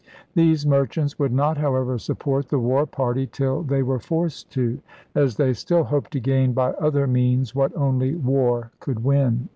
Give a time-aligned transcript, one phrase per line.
[0.33, 4.79] These merchants would not, however, support the war party till they were forced to,
[5.13, 7.77] as they 149 150 ELIZABETHAN SEA DOGS still hoped to gain by other means what
[7.77, 9.49] only war could win.